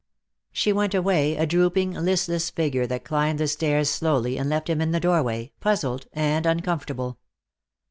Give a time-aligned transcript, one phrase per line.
[0.51, 4.81] She went away, a drooping, listless figure that climbed the stairs slowly and left him
[4.81, 7.19] in the doorway, puzzled and uncomfortable.